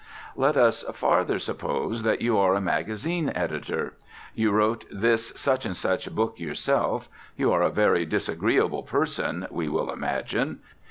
Let 0.35 0.57
us 0.57 0.81
farther 0.95 1.37
suppose 1.37 2.01
that 2.01 2.23
you 2.23 2.35
are 2.39 2.55
a 2.55 2.59
magazine 2.59 3.31
editor. 3.35 3.93
You 4.33 4.49
wrote 4.51 4.83
this 4.89 5.29
Such 5.35 5.63
and 5.63 5.77
Such 5.77 6.09
book 6.15 6.39
yourself. 6.39 7.07
You 7.37 7.51
are 7.51 7.61
a 7.61 7.69
very 7.69 8.07
disagreeable 8.07 8.81
person 8.81 9.45
(we 9.51 9.69
will 9.69 9.91
imagine). 9.93 10.61